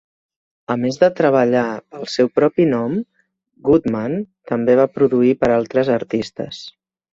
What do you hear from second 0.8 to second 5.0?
més de treballar pel seu propi nom, Goodman també va